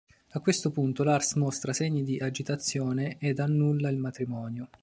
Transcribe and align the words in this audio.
A 0.29 0.39
questo 0.39 0.71
punto 0.71 1.03
Lars 1.03 1.35
mostra 1.35 1.73
segni 1.73 2.01
di 2.03 2.17
agitazione 2.17 3.17
ed 3.19 3.37
annulla 3.37 3.89
il 3.89 3.97
matrimonio. 3.99 4.67